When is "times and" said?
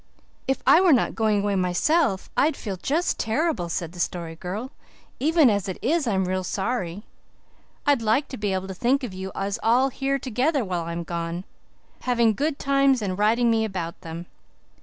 12.57-13.15